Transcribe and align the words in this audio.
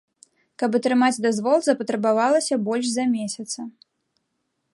Каб 0.61 0.77
атрымаць 0.79 1.21
дазвол, 1.27 1.57
запатрабавалася 1.67 2.61
больш 2.67 2.85
за 2.95 3.03
месяца. 3.17 3.59